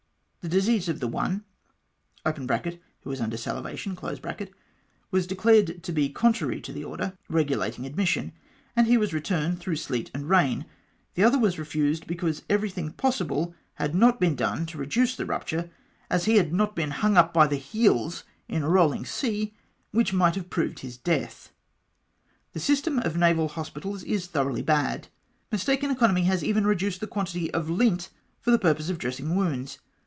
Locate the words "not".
13.93-14.19, 16.51-16.75